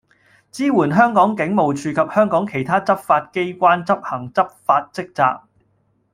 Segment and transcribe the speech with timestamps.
[0.51, 5.41] 支援香港警務處及香港其他執法機關執行執法職責